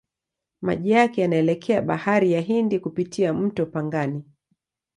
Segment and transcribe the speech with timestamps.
[0.61, 4.23] Maji yake yanaelekea Bahari ya Hindi kupitia mto Pangani.